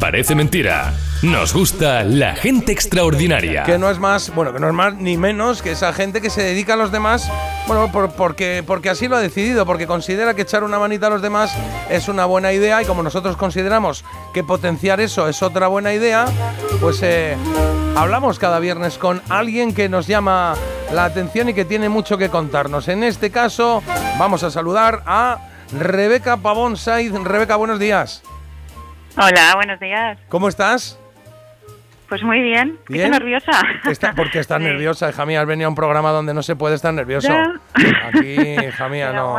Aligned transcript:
Parece 0.00 0.34
mentira. 0.34 0.92
Nos 1.22 1.54
gusta 1.54 2.04
la 2.04 2.34
gente 2.36 2.70
extraordinaria. 2.70 3.62
Que 3.62 3.78
no 3.78 3.90
es 3.90 3.98
más, 3.98 4.34
bueno, 4.34 4.52
que 4.52 4.60
no 4.60 4.68
es 4.68 4.74
más 4.74 4.94
ni 4.94 5.16
menos 5.16 5.62
que 5.62 5.72
esa 5.72 5.92
gente 5.92 6.20
que 6.20 6.28
se 6.28 6.42
dedica 6.42 6.74
a 6.74 6.76
los 6.76 6.92
demás, 6.92 7.30
bueno, 7.66 7.90
porque, 8.16 8.62
porque 8.66 8.90
así 8.90 9.08
lo 9.08 9.16
ha 9.16 9.20
decidido, 9.20 9.64
porque 9.64 9.86
considera 9.86 10.34
que 10.34 10.42
echar 10.42 10.64
una 10.64 10.78
manita 10.78 11.06
a 11.06 11.10
los 11.10 11.22
demás 11.22 11.56
es 11.88 12.08
una 12.08 12.26
buena 12.26 12.52
idea 12.52 12.82
y 12.82 12.84
como 12.84 13.02
nosotros 13.02 13.36
consideramos 13.36 14.04
que 14.34 14.44
potenciar 14.44 15.00
eso 15.00 15.28
es 15.28 15.42
otra 15.42 15.68
buena 15.68 15.94
idea, 15.94 16.26
pues 16.80 17.00
eh, 17.02 17.36
hablamos 17.96 18.38
cada 18.38 18.58
viernes 18.58 18.98
con 18.98 19.22
alguien 19.30 19.74
que 19.74 19.88
nos 19.88 20.06
llama 20.06 20.54
la 20.92 21.06
atención 21.06 21.48
y 21.48 21.54
que 21.54 21.64
tiene 21.64 21.88
mucho 21.88 22.18
que 22.18 22.28
contarnos. 22.28 22.88
En 22.88 23.02
este 23.02 23.30
caso, 23.30 23.82
vamos 24.18 24.42
a 24.42 24.50
saludar 24.50 25.02
a 25.06 25.38
Rebeca 25.72 26.36
Pavón 26.36 26.76
Saiz. 26.76 27.12
Rebeca, 27.12 27.56
buenos 27.56 27.78
días. 27.78 28.22
Hola, 29.16 29.54
buenos 29.54 29.80
días. 29.80 30.18
¿Cómo 30.28 30.48
estás? 30.48 30.98
Pues 32.08 32.22
muy 32.22 32.40
bien. 32.40 32.78
¿Bien? 32.88 33.06
Estoy 33.06 33.20
nerviosa. 33.20 33.62
Está, 33.90 34.12
porque 34.14 34.38
estás 34.38 34.60
nerviosa, 34.60 35.08
hija 35.08 35.24
mía. 35.24 35.40
Has 35.40 35.46
venido 35.46 35.66
a 35.66 35.70
un 35.70 35.74
programa 35.74 36.10
donde 36.10 36.34
no 36.34 36.42
se 36.42 36.54
puede 36.54 36.74
estar 36.74 36.92
nervioso. 36.92 37.32
Aquí, 38.04 38.34
hija 38.34 38.88
mía, 38.88 39.12
no, 39.12 39.36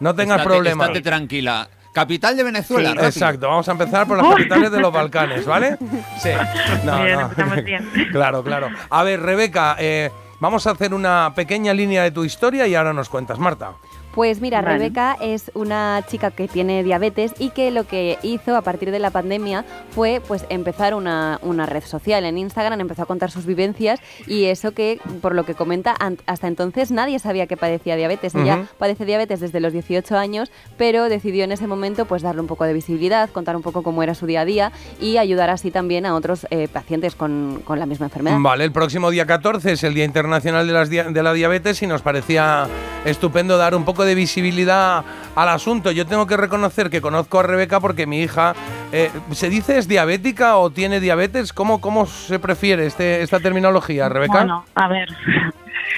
no, 0.00 0.14
tengas 0.14 0.42
problemas. 0.42 0.88
Estate 0.88 1.02
tranquila. 1.02 1.68
Capital 1.92 2.34
de 2.38 2.42
Venezuela. 2.42 2.92
exacto, 3.06 3.48
vamos 3.48 3.68
a 3.68 3.72
empezar 3.72 4.06
por 4.06 4.16
las 4.16 4.26
capitales 4.30 4.72
de 4.72 4.80
los 4.80 4.90
Balcanes, 4.90 5.44
¿vale? 5.44 5.76
Sí. 6.18 6.30
No, 6.84 7.04
bien, 7.04 7.20
empezamos 7.20 7.64
bien. 7.64 7.90
Claro, 8.10 8.42
claro. 8.42 8.70
A 8.88 9.02
ver, 9.02 9.20
Rebeca, 9.20 9.76
eh, 9.78 10.10
vamos 10.40 10.66
a 10.66 10.70
hacer 10.70 10.94
una 10.94 11.32
pequeña 11.34 11.74
línea 11.74 12.02
de 12.02 12.10
tu 12.10 12.24
historia 12.24 12.66
y 12.66 12.74
ahora 12.74 12.94
nos 12.94 13.10
cuentas, 13.10 13.38
Marta. 13.38 13.72
Pues 14.14 14.42
mira, 14.42 14.60
Rebeca 14.60 15.16
es 15.20 15.50
una 15.54 16.04
chica 16.06 16.30
que 16.30 16.46
tiene 16.46 16.84
diabetes 16.84 17.32
y 17.38 17.48
que 17.48 17.70
lo 17.70 17.84
que 17.84 18.18
hizo 18.22 18.56
a 18.56 18.60
partir 18.60 18.90
de 18.90 18.98
la 18.98 19.10
pandemia 19.10 19.64
fue 19.90 20.20
pues 20.26 20.44
empezar 20.50 20.94
una, 20.94 21.38
red 21.66 21.82
social 21.82 22.24
en 22.26 22.36
Instagram, 22.36 22.80
empezó 22.80 23.02
a 23.02 23.06
contar 23.06 23.30
sus 23.30 23.46
vivencias 23.46 24.00
y 24.26 24.44
eso 24.44 24.72
que, 24.72 25.00
por 25.22 25.34
lo 25.34 25.44
que 25.44 25.54
comenta, 25.54 25.96
hasta 26.26 26.46
entonces 26.46 26.90
nadie 26.90 27.18
sabía 27.18 27.46
que 27.46 27.56
padecía 27.56 27.96
diabetes. 27.96 28.34
Ella 28.34 28.66
padece 28.78 29.06
diabetes 29.06 29.40
desde 29.40 29.60
los 29.60 29.72
18 29.72 30.16
años, 30.18 30.50
pero 30.76 31.08
decidió 31.08 31.44
en 31.44 31.52
ese 31.52 31.66
momento 31.66 32.04
pues 32.04 32.20
darle 32.20 32.42
un 32.42 32.46
poco 32.48 32.64
de 32.64 32.74
visibilidad, 32.74 33.30
contar 33.30 33.56
un 33.56 33.62
poco 33.62 33.82
cómo 33.82 34.02
era 34.02 34.14
su 34.14 34.26
día 34.26 34.42
a 34.42 34.44
día 34.44 34.72
y 35.00 35.16
ayudar 35.16 35.48
así 35.48 35.70
también 35.70 36.04
a 36.04 36.14
otros 36.14 36.46
eh, 36.50 36.68
pacientes 36.68 37.14
con, 37.14 37.62
la 37.66 37.86
misma 37.86 38.06
enfermedad. 38.06 38.36
Vale, 38.38 38.64
el 38.64 38.72
próximo 38.72 39.10
día 39.10 39.24
14 39.24 39.72
es 39.72 39.84
el 39.84 39.94
Día 39.94 40.04
Internacional 40.04 40.66
de, 40.66 40.72
las 40.74 40.90
de 40.90 41.22
la 41.22 41.32
Diabetes 41.32 41.82
y 41.82 41.86
nos 41.86 42.02
parecía 42.02 42.68
estupendo 43.04 43.56
dar 43.56 43.74
un 43.74 43.84
poco 43.84 44.01
de 44.04 44.14
visibilidad 44.14 45.04
al 45.34 45.48
asunto. 45.48 45.90
Yo 45.90 46.06
tengo 46.06 46.26
que 46.26 46.36
reconocer 46.36 46.90
que 46.90 47.00
conozco 47.00 47.40
a 47.40 47.42
Rebeca 47.42 47.80
porque 47.80 48.06
mi 48.06 48.20
hija, 48.20 48.54
eh, 48.92 49.10
¿se 49.32 49.48
dice 49.48 49.78
es 49.78 49.88
diabética 49.88 50.56
o 50.56 50.70
tiene 50.70 51.00
diabetes? 51.00 51.52
¿Cómo, 51.52 51.80
cómo 51.80 52.06
se 52.06 52.38
prefiere 52.38 52.86
este, 52.86 53.22
esta 53.22 53.40
terminología, 53.40 54.08
Rebeca? 54.08 54.38
Bueno, 54.38 54.64
a 54.74 54.88
ver, 54.88 55.08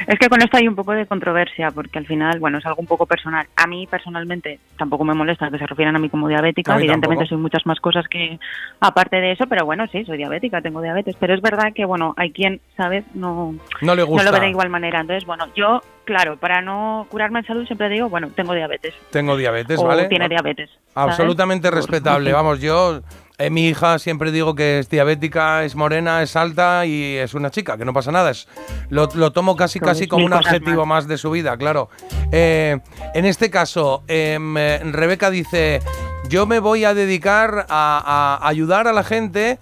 es 0.07 0.19
que 0.19 0.29
con 0.29 0.43
esto 0.43 0.57
hay 0.57 0.69
un 0.69 0.75
poco 0.75 0.93
de 0.93 1.07
controversia, 1.07 1.71
porque 1.71 1.99
al 1.99 2.07
final, 2.07 2.39
bueno, 2.39 2.59
es 2.59 2.67
algo 2.67 2.81
un 2.81 2.87
poco 2.87 3.07
personal. 3.07 3.47
A 3.57 3.67
mí 3.67 3.87
personalmente 3.87 4.59
tampoco 4.77 5.05
me 5.05 5.15
molesta 5.15 5.51
que 5.51 5.59
se 5.59 5.67
refieran 5.67 5.97
a 5.97 5.99
mí 5.99 6.09
como 6.09 6.29
diabética. 6.29 6.77
Evidentemente 6.77 7.27
soy 7.27 7.39
muchas 7.39 7.65
más 7.67 7.81
cosas 7.81 8.07
que 8.09 8.39
aparte 8.81 9.17
de 9.17 9.33
eso, 9.33 9.47
pero 9.47 9.65
bueno, 9.65 9.87
sí, 9.91 10.05
soy 10.05 10.17
diabética, 10.17 10.61
tengo 10.61 10.81
diabetes. 10.81 11.17
Pero 11.19 11.35
es 11.35 11.41
verdad 11.41 11.73
que, 11.75 11.85
bueno, 11.85 12.15
hay 12.17 12.31
quien, 12.31 12.61
¿sabes? 12.77 13.05
No, 13.15 13.55
no, 13.81 13.95
le 13.95 14.03
gusta. 14.03 14.25
no 14.25 14.31
lo 14.31 14.39
ve 14.39 14.45
de 14.45 14.51
igual 14.51 14.69
manera. 14.69 15.01
Entonces, 15.01 15.27
bueno, 15.27 15.47
yo, 15.55 15.81
claro, 16.05 16.37
para 16.37 16.61
no 16.61 17.07
curarme 17.11 17.41
en 17.41 17.47
salud 17.47 17.67
siempre 17.67 17.89
digo, 17.89 18.09
bueno, 18.09 18.31
tengo 18.35 18.55
diabetes. 18.55 18.95
Tengo 19.11 19.37
diabetes, 19.37 19.79
o 19.79 19.85
¿vale? 19.85 20.07
tiene 20.07 20.29
diabetes. 20.29 20.71
Absolutamente 20.95 21.71
respetable. 21.71 22.33
Vamos, 22.35 22.61
yo 22.61 23.03
eh, 23.39 23.51
mi 23.51 23.67
hija 23.67 23.99
siempre 23.99 24.31
digo 24.31 24.55
que 24.55 24.79
es 24.79 24.89
diabética, 24.89 25.65
es 25.65 25.75
morena, 25.75 26.23
es 26.23 26.37
alta 26.37 26.87
y 26.87 27.17
es 27.17 27.35
una 27.35 27.51
chica, 27.51 27.77
que 27.77 27.85
no 27.85 27.93
pasa 27.93 28.13
nada. 28.13 28.31
Es, 28.31 28.47
lo, 28.91 29.09
tomo 29.33 29.57
casi 29.57 29.81
casi 29.81 30.07
como 30.07 30.27
un 30.27 30.33
adjetivo 30.33 30.87
más. 30.87 31.09
de 31.09 31.19
su 31.19 31.31
vida, 31.31 31.57
claro. 31.57 31.89
Eh, 32.31 32.79
en 33.15 33.25
este 33.25 33.51
caso, 33.51 34.05
em, 34.07 34.57
eh, 34.57 34.79
Rebeca 34.85 35.31
dice, 35.31 35.81
yo 36.29 36.47
me 36.47 36.61
voy 36.61 36.85
a 36.85 36.95
dedicar 36.95 37.67
a, 37.69 38.39
ayudar 38.43 38.87
a 38.87 38.93
la 38.93 39.03
gente 39.03 39.59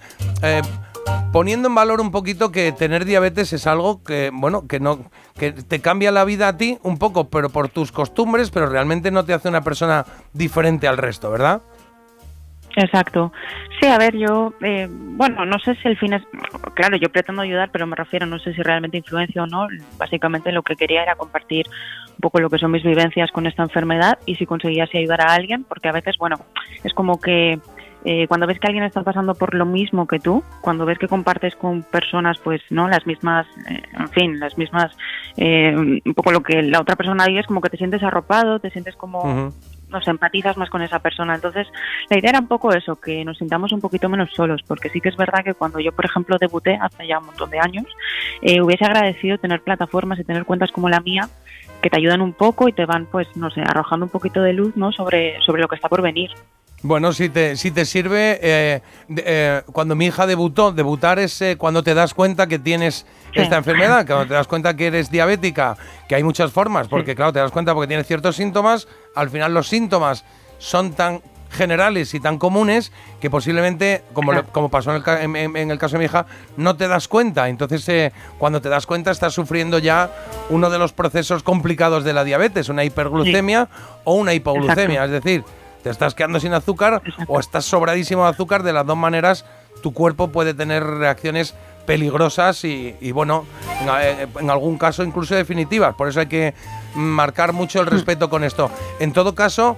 poniendo 1.33 1.69
en 1.69 1.75
valor 1.75 2.01
un 2.01 2.11
poquito 2.11 2.53
que 2.53 2.73
tener 2.73 3.05
diabetes 3.05 3.53
es 3.53 3.67
algo 3.67 4.03
que, 4.05 4.31
bueno, 4.33 4.67
que 4.67 4.79
no 4.81 5.01
que 5.37 5.53
te 5.53 5.81
cambia 5.81 6.13
la 6.13 6.25
vida 6.25 6.49
a 6.49 6.57
ti 6.57 6.79
un 6.83 6.99
poco, 6.99 7.29
pero 7.29 7.49
por 7.49 7.69
tus 7.69 7.91
costumbres, 7.91 8.51
pero 8.51 8.67
realmente 8.67 9.11
no 9.11 9.25
te 9.25 9.33
hace 9.33 9.49
una 9.49 9.63
persona 9.63 10.05
diferente 10.33 10.87
al 10.87 10.99
resto, 10.99 11.31
¿verdad? 11.31 11.63
Exacto. 12.77 13.33
Sí, 13.81 13.87
a 13.87 13.99
ver, 13.99 14.17
yo, 14.17 14.55
eh, 14.63 14.89
bueno, 14.91 15.45
no 15.45 15.59
sé 15.59 15.75
si 15.77 15.89
el 15.89 15.99
fin 15.99 16.15
es, 16.15 16.23
claro, 16.75 16.97
yo 16.97 17.11
pretendo 17.11 17.43
ayudar, 17.43 17.71
pero 17.71 17.87
me 17.87 17.97
refiero, 17.97 18.27
no 18.27 18.39
sé 18.39 18.55
si 18.55 18.63
realmente 18.63 18.97
influencia 18.97 19.43
o 19.43 19.47
no. 19.47 19.67
Básicamente 19.99 20.53
lo 20.53 20.63
que 20.63 20.77
quería 20.77 21.03
era 21.03 21.17
compartir 21.17 21.67
un 22.11 22.21
poco 22.21 22.41
lo 22.41 22.49
que 22.49 22.59
son 22.59 22.71
mis 22.71 22.83
vivencias 22.83 23.31
con 23.31 23.47
esta 23.47 23.63
enfermedad 23.63 24.19
y 24.27 24.37
si 24.37 24.47
conseguía 24.47 24.85
así 24.85 24.99
ayudar 24.99 25.23
a 25.23 25.35
alguien, 25.35 25.65
porque 25.65 25.89
a 25.89 25.93
veces, 25.93 26.17
bueno, 26.19 26.37
es 26.83 26.95
como 26.95 27.21
que 27.21 27.59
eh, 28.05 28.27
cuando 28.27 28.47
ves 28.47 28.59
que 28.59 28.67
alguien 28.67 28.85
está 28.85 29.03
pasando 29.03 29.35
por 29.35 29.55
lo 29.55 29.67
mismo 29.67 30.07
que 30.07 30.19
tú, 30.19 30.43
cuando 30.61 30.87
ves 30.87 30.99
que 30.99 31.09
compartes 31.09 31.55
con 31.57 31.83
personas, 31.83 32.39
pues, 32.39 32.63
¿no? 32.71 32.89
Las 32.89 33.07
mismas, 33.07 33.47
eh, 33.69 33.83
en 33.99 34.09
fin, 34.09 34.41
las 34.41 34.57
mismas, 34.57 34.97
un 35.37 36.15
poco 36.15 36.33
lo 36.33 36.43
que 36.43 36.63
la 36.63 36.81
otra 36.81 36.97
persona 36.97 37.27
vive 37.27 37.41
es 37.41 37.47
como 37.47 37.61
que 37.61 37.71
te 37.71 37.77
sientes 37.77 38.03
arropado, 38.03 38.61
te 38.61 38.71
sientes 38.71 38.97
como 38.97 39.53
nos 39.93 40.07
empatizas 40.09 40.57
más 40.57 40.71
con 40.71 40.83
esa 40.83 40.99
persona. 40.99 41.35
Entonces, 41.35 41.69
la 42.11 42.19
idea 42.19 42.31
era 42.31 42.41
un 42.41 42.49
poco 42.49 42.73
eso, 42.73 42.97
que 42.97 43.25
nos 43.25 43.39
sintamos 43.39 43.73
un 43.73 43.81
poquito 43.81 44.09
menos 44.09 44.31
solos, 44.35 44.63
porque 44.67 44.89
sí 44.89 45.01
que 45.01 45.11
es 45.11 45.17
verdad 45.17 45.45
que 45.45 45.55
cuando 45.55 45.79
yo, 45.79 45.93
por 45.93 46.05
ejemplo, 46.05 46.37
debuté 46.41 46.79
hace 46.81 47.07
ya 47.07 47.19
un 47.19 47.27
montón 47.27 47.51
de 47.51 47.61
años, 47.61 47.87
eh, 48.41 48.61
hubiese 48.61 48.85
agradecido 48.85 49.39
tener 49.39 49.61
plataformas 49.61 50.19
y 50.19 50.25
tener 50.25 50.45
cuentas 50.45 50.73
como 50.73 50.89
la 50.89 51.01
mía 51.01 51.29
que 51.83 51.91
te 51.91 51.99
ayudan 51.99 52.21
un 52.21 52.33
poco 52.33 52.69
y 52.69 52.73
te 52.73 52.87
van, 52.87 53.07
pues, 53.07 53.29
no 53.37 53.51
sé, 53.51 53.61
arrojando 53.61 54.07
un 54.07 54.11
poquito 54.11 54.41
de 54.41 54.53
luz, 54.53 54.77
¿no? 54.77 54.93
Sobre, 54.93 55.41
sobre 55.45 55.63
lo 55.63 55.69
que 55.69 55.75
está 55.75 55.89
por 55.89 56.01
venir. 56.01 56.31
Bueno, 56.83 57.13
si 57.13 57.29
te, 57.29 57.57
si 57.57 57.71
te 57.71 57.85
sirve, 57.85 58.41
eh, 58.43 58.83
eh, 59.09 59.63
cuando 59.73 59.95
mi 59.95 60.07
hija 60.07 60.27
debutó, 60.27 60.73
debutar 60.73 61.21
es 61.21 61.41
eh, 61.41 61.57
cuando 61.57 61.85
te 61.85 61.95
das 61.95 62.13
cuenta 62.13 62.49
que 62.49 62.59
tienes 62.59 63.07
esta 63.33 63.57
enfermedad, 63.57 64.05
cuando 64.05 64.27
te 64.27 64.35
das 64.35 64.49
cuenta 64.49 64.75
que 64.75 64.89
eres 64.89 65.09
diabética, 65.09 65.77
que 66.09 66.17
hay 66.17 66.25
muchas 66.25 66.51
formas, 66.51 66.89
porque 66.89 67.15
claro, 67.15 67.33
te 67.33 67.39
das 67.39 67.53
cuenta 67.53 67.73
porque 67.73 67.87
tienes 67.87 68.07
ciertos 68.07 68.35
síntomas, 68.35 68.89
al 69.15 69.31
final 69.31 69.55
los 69.55 69.69
síntomas 69.69 70.25
son 70.59 70.93
tan 70.93 71.23
generales 71.51 72.15
y 72.15 72.21
tan 72.21 72.39
comunes 72.39 72.91
que 73.21 73.31
posiblemente, 73.31 74.03
como, 74.13 74.33
como 74.51 74.69
pasó 74.69 74.97
en 74.97 75.37
el, 75.37 75.57
en 75.57 75.71
el, 75.71 75.79
caso 75.79 75.93
de 75.93 75.99
mi 76.01 76.05
hija, 76.07 76.27
no 76.57 76.77
te 76.77 76.89
das 76.89 77.07
cuenta. 77.07 77.49
Entonces, 77.49 78.13
cuando 78.39 78.61
te 78.61 78.69
das 78.69 78.87
cuenta, 78.87 79.11
estás 79.11 79.35
sufriendo 79.35 79.79
ya 79.79 80.11
uno 80.49 80.71
de 80.71 80.79
los 80.79 80.93
procesos 80.93 81.43
complicados 81.43 82.05
de 82.05 82.13
la 82.15 82.25
diabetes, 82.25 82.71
una 82.71 82.85
hiperglucemia 82.85 83.69
o 84.05 84.15
una 84.15 84.33
hipoglucemia. 84.33 85.05
Es 85.05 85.11
decir, 85.11 85.45
te 85.83 85.91
estás 85.91 86.15
quedando 86.15 86.41
sin 86.41 86.55
azúcar 86.55 87.03
o 87.27 87.41
estás 87.41 87.65
sobradísimo 87.65 88.25
de 88.25 88.31
azúcar, 88.31 88.63
de 88.63 88.73
las 88.73 88.87
dos 88.87 88.97
maneras 88.97 89.45
tu 89.83 89.93
cuerpo 89.93 90.29
puede 90.29 90.55
tener 90.55 90.85
reacciones 90.85 91.55
peligrosas 91.87 92.65
y, 92.65 93.13
bueno, 93.13 93.45
eh, 94.01 94.27
en, 94.39 94.51
algún 94.51 94.79
caso 94.79 95.03
incluso 95.03 95.35
definitivas. 95.35 95.95
Por 95.95 96.09
eso 96.09 96.21
hay 96.21 96.27
que 96.27 96.55
marcar 96.95 97.53
mucho 97.53 97.81
el 97.81 97.87
hmm. 97.87 97.91
respeto 97.91 98.31
con 98.31 98.45
esto. 98.45 98.71
En 99.01 99.13
todo 99.13 99.35
caso, 99.35 99.77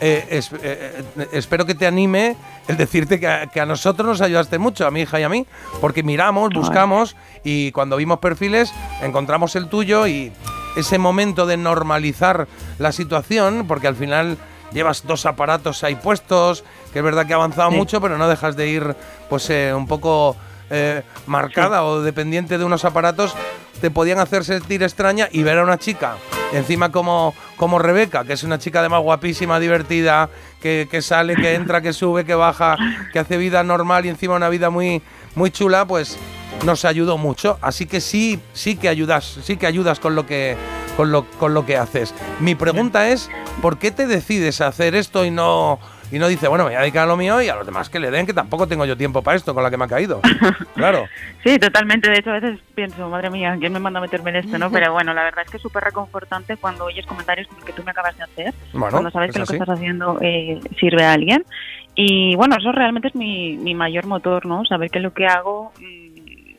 eh, 0.00 0.40
eh, 0.62 1.04
espero 1.32 1.66
que 1.66 1.74
te 1.74 1.86
anime 1.86 2.36
el 2.68 2.76
decirte 2.76 3.18
que 3.18 3.60
a, 3.60 3.66
nosotros 3.66 4.06
nos 4.06 4.20
ayudaste 4.20 4.58
mucho, 4.58 4.86
a 4.86 4.90
mi 4.90 5.00
hija 5.00 5.18
y 5.18 5.24
a 5.24 5.28
mí, 5.28 5.46
porque 5.80 6.02
miramos, 6.02 6.50
buscamos 6.54 7.16
y 7.42 7.72
cuando 7.72 7.96
vimos 7.96 8.20
perfiles 8.20 8.72
encontramos 9.02 9.56
el 9.56 9.68
tuyo 9.68 10.06
y 10.06 10.32
ese 10.76 10.98
momento 10.98 11.46
de 11.46 11.56
normalizar 11.56 12.46
la 12.78 12.92
situación, 12.92 13.64
porque 13.66 13.88
al 13.88 13.96
final 13.96 14.38
llevas 14.72 15.06
dos 15.06 15.26
aparatos 15.26 15.84
ahí 15.84 15.96
puestos, 15.96 16.64
que 16.92 17.00
es 17.00 17.04
verdad 17.04 17.26
que 17.26 17.32
ha 17.32 17.36
avanzado 17.36 17.70
mucho, 17.70 18.00
pero 18.00 18.18
no 18.18 18.28
dejas 18.28 18.56
de 18.56 18.68
ir 18.68 18.96
pues 19.28 19.48
eh, 19.50 19.72
un 19.74 19.86
poco 19.86 20.36
eh, 20.70 21.02
marcada 21.26 21.84
o 21.84 22.00
dependiente 22.00 22.58
de 22.58 22.64
unos 22.64 22.84
aparatos, 22.84 23.34
te 23.80 23.90
podían 23.90 24.18
hacer 24.18 24.44
sentir 24.44 24.82
extraña 24.82 25.28
y 25.30 25.42
ver 25.42 25.58
a 25.58 25.62
una 25.62 25.78
chica, 25.78 26.16
encima 26.52 26.92
como, 26.92 27.34
como 27.56 27.78
Rebeca, 27.78 28.24
que 28.24 28.34
es 28.34 28.42
una 28.42 28.58
chica 28.58 28.80
además 28.80 29.02
guapísima, 29.02 29.58
divertida, 29.58 30.28
que, 30.60 30.86
que 30.90 31.02
sale, 31.02 31.34
que 31.34 31.54
entra, 31.54 31.80
que 31.80 31.92
sube, 31.92 32.24
que 32.24 32.34
baja, 32.34 32.76
que 33.12 33.18
hace 33.18 33.36
vida 33.36 33.62
normal 33.62 34.06
y 34.06 34.10
encima 34.10 34.34
una 34.34 34.48
vida 34.48 34.70
muy, 34.70 35.02
muy 35.34 35.50
chula, 35.50 35.86
pues 35.86 36.18
nos 36.64 36.84
ayudó 36.84 37.18
mucho. 37.18 37.58
Así 37.62 37.86
que 37.86 38.00
sí, 38.00 38.38
sí 38.52 38.76
que 38.76 38.88
ayudas, 38.88 39.38
sí 39.42 39.56
que 39.56 39.66
ayudas 39.66 39.98
con 40.00 40.14
lo 40.14 40.26
que 40.26 40.56
con 41.00 41.12
lo, 41.12 41.24
con 41.38 41.54
lo 41.54 41.64
que 41.64 41.78
haces. 41.78 42.14
Mi 42.40 42.54
pregunta 42.54 43.08
es, 43.08 43.30
¿por 43.62 43.78
qué 43.78 43.90
te 43.90 44.06
decides 44.06 44.60
a 44.60 44.66
hacer 44.66 44.94
esto 44.94 45.24
y 45.24 45.30
no 45.30 45.78
y 46.12 46.18
no 46.18 46.28
dice, 46.28 46.46
bueno, 46.46 46.64
me 46.64 46.70
voy 46.70 46.76
a 46.76 46.80
dedicar 46.80 47.04
a 47.04 47.06
lo 47.06 47.16
mío 47.16 47.40
y 47.40 47.48
a 47.48 47.56
los 47.56 47.64
demás 47.64 47.88
que 47.88 47.98
le 47.98 48.10
den, 48.10 48.26
que 48.26 48.34
tampoco 48.34 48.66
tengo 48.66 48.84
yo 48.84 48.98
tiempo 48.98 49.22
para 49.22 49.38
esto 49.38 49.54
con 49.54 49.62
la 49.62 49.70
que 49.70 49.78
me 49.78 49.84
ha 49.84 49.88
caído. 49.88 50.20
claro. 50.74 51.06
Sí, 51.42 51.58
totalmente. 51.58 52.10
De 52.10 52.18
hecho, 52.18 52.32
a 52.32 52.40
veces 52.40 52.60
pienso, 52.74 53.08
madre 53.08 53.30
mía, 53.30 53.56
¿quién 53.58 53.72
me 53.72 53.80
manda 53.80 53.98
a 53.98 54.02
meterme 54.02 54.28
en 54.28 54.36
esto? 54.36 54.58
¿no? 54.58 54.70
Pero 54.72 54.92
bueno, 54.92 55.14
la 55.14 55.22
verdad 55.22 55.42
es 55.46 55.50
que 55.50 55.56
es 55.56 55.62
súper 55.62 55.84
reconfortante 55.84 56.58
cuando 56.58 56.84
oyes 56.84 57.06
comentarios 57.06 57.48
como 57.48 57.60
el 57.60 57.64
que 57.64 57.72
tú 57.72 57.82
me 57.82 57.92
acabas 57.92 58.18
de 58.18 58.24
hacer, 58.24 58.54
Bueno, 58.74 58.90
cuando 58.90 59.10
sabes 59.10 59.30
es 59.30 59.34
que 59.34 59.40
lo 59.40 59.46
que 59.46 59.54
estás 59.54 59.70
haciendo 59.70 60.18
eh, 60.20 60.60
sirve 60.78 61.02
a 61.02 61.14
alguien. 61.14 61.46
Y 61.94 62.36
bueno, 62.36 62.56
eso 62.58 62.72
realmente 62.72 63.08
es 63.08 63.14
mi, 63.14 63.56
mi 63.56 63.74
mayor 63.74 64.04
motor, 64.04 64.44
¿no? 64.44 64.66
Saber 64.66 64.90
que 64.90 65.00
lo 65.00 65.14
que 65.14 65.26
hago 65.26 65.72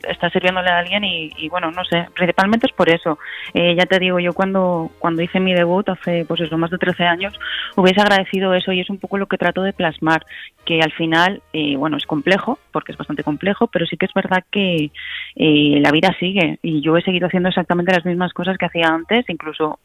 está 0.08 0.30
sirviéndole 0.30 0.70
a 0.70 0.78
alguien 0.78 1.04
y, 1.04 1.30
y, 1.36 1.48
bueno, 1.48 1.70
no 1.70 1.84
sé, 1.84 2.06
principalmente 2.14 2.66
es 2.66 2.72
por 2.72 2.88
eso. 2.88 3.18
Eh, 3.54 3.74
ya 3.76 3.86
te 3.86 3.98
digo, 3.98 4.18
yo 4.20 4.32
cuando, 4.32 4.90
cuando 4.98 5.22
hice 5.22 5.40
mi 5.40 5.54
debut 5.54 5.88
hace 5.88 6.24
pues 6.26 6.40
eso, 6.40 6.58
más 6.58 6.70
de 6.70 6.78
13 6.78 7.04
años, 7.04 7.38
hubiese 7.76 8.00
agradecido 8.00 8.54
eso 8.54 8.72
y 8.72 8.80
es 8.80 8.90
un 8.90 8.98
poco 8.98 9.18
lo 9.18 9.26
que 9.26 9.38
trato 9.38 9.62
de 9.62 9.72
plasmar, 9.72 10.24
que 10.64 10.80
al 10.80 10.92
final, 10.92 11.42
eh, 11.52 11.76
bueno, 11.76 11.96
es 11.96 12.06
complejo, 12.06 12.58
porque 12.70 12.92
es 12.92 12.98
bastante 12.98 13.24
complejo, 13.24 13.66
pero 13.66 13.86
sí 13.86 13.96
que 13.96 14.06
es 14.06 14.14
verdad 14.14 14.44
que 14.50 14.90
eh, 15.36 15.80
la 15.80 15.90
vida 15.90 16.14
sigue 16.18 16.58
y 16.62 16.80
yo 16.80 16.96
he 16.96 17.02
seguido 17.02 17.26
haciendo 17.26 17.48
exactamente 17.48 17.92
las 17.92 18.04
mismas 18.04 18.32
cosas 18.32 18.58
que 18.58 18.66
hacía 18.66 18.88
antes, 18.88 19.24
incluso 19.28 19.78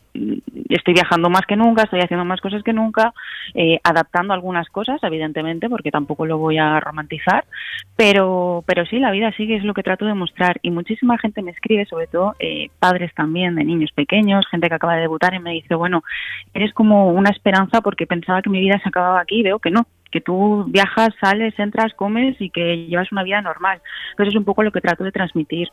estoy 0.70 0.94
viajando 0.94 1.30
más 1.30 1.44
que 1.48 1.56
nunca, 1.56 1.84
estoy 1.84 2.02
haciendo 2.02 2.26
más 2.26 2.42
cosas 2.42 2.64
que 2.64 2.74
nunca, 2.74 3.14
eh, 3.54 3.80
adaptando 3.84 4.34
algunas 4.34 4.68
cosas, 4.70 5.02
evidentemente, 5.04 5.70
porque 5.70 5.92
tampoco 5.92 6.26
lo 6.26 6.38
voy 6.38 6.58
a 6.58 6.80
romantizar, 6.80 7.46
pero, 7.96 8.64
pero 8.66 8.86
sí, 8.86 9.00
la 9.00 9.12
vida 9.12 9.32
sigue, 9.34 9.56
es 9.56 9.64
lo 9.64 9.74
que 9.74 9.84
trato 9.84 10.06
de 10.06 10.14
mostrar 10.14 10.60
y 10.62 10.72
muchísima 10.72 11.18
gente 11.18 11.42
me 11.42 11.52
escribe, 11.52 11.86
sobre 11.86 12.08
todo 12.08 12.36
eh, 12.40 12.70
padres 12.80 13.14
también 13.14 13.56
de 13.56 13.64
niños 13.64 13.92
pequeños, 13.92 14.46
gente 14.50 14.70
que 14.70 14.76
acaba 14.76 14.96
de 14.96 15.02
debutar 15.02 15.34
y 15.34 15.40
me 15.40 15.52
dice, 15.52 15.76
bueno, 15.76 16.04
eres 16.54 16.74
como 16.74 17.10
una 17.10 17.30
esperanza 17.30 17.82
porque 17.82 18.08
pensaba 18.08 18.42
que 18.42 18.50
mi 18.50 18.60
vida 18.60 18.80
se 18.82 18.90
acababa 18.90 19.22
aquí 19.22 19.40
y 19.40 19.44
veo 19.44 19.60
que 19.60 19.72
no, 19.72 19.86
que 20.12 20.22
tú 20.22 20.66
viajas, 20.68 21.10
sales, 21.22 21.58
entras, 21.58 21.94
comes 21.94 22.40
y 22.40 22.50
que 22.50 22.88
llevas 22.88 23.12
una 23.12 23.24
vida 23.24 23.42
normal. 23.42 23.82
Entonces 24.12 24.34
es 24.34 24.40
un 24.40 24.46
poco 24.46 24.64
lo 24.64 24.72
que 24.72 24.82
trato 24.82 25.04
de 25.04 25.12
transmitir. 25.12 25.70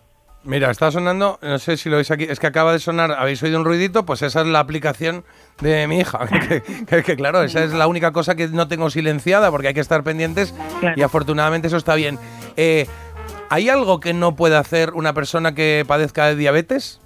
Mira, 0.46 0.70
está 0.70 0.90
sonando, 0.90 1.38
no 1.40 1.58
sé 1.58 1.78
si 1.78 1.88
lo 1.88 1.96
veis 1.96 2.10
aquí, 2.10 2.24
es 2.28 2.38
que 2.38 2.46
acaba 2.46 2.72
de 2.74 2.78
sonar, 2.78 3.12
¿habéis 3.12 3.42
oído 3.42 3.58
un 3.58 3.64
ruidito? 3.64 4.04
Pues 4.04 4.20
esa 4.20 4.42
es 4.42 4.46
la 4.46 4.58
aplicación 4.60 5.24
de 5.60 5.86
mi 5.86 6.00
hija. 6.00 6.20
Que, 6.48 6.62
que- 6.86 7.02
que, 7.02 7.16
claro, 7.16 7.42
esa 7.42 7.64
es 7.64 7.72
la 7.72 7.86
única 7.86 8.12
cosa 8.12 8.34
que 8.34 8.48
no 8.48 8.68
tengo 8.68 8.90
silenciada 8.90 9.50
porque 9.50 9.68
hay 9.68 9.74
que 9.74 9.80
estar 9.80 10.02
pendientes 10.04 10.54
Claro. 10.80 10.94
y 10.98 11.02
afortunadamente 11.02 11.68
eso 11.68 11.78
está 11.78 11.94
bien. 11.94 12.18
Eh, 12.56 12.86
¿Hay 13.48 13.68
algo 13.70 14.00
que 14.00 14.12
no 14.12 14.36
puede 14.36 14.56
hacer 14.56 14.90
una 14.92 15.14
persona 15.14 15.54
que 15.54 15.84
padezca 15.86 16.26
de 16.26 16.36
diabetes? 16.36 17.00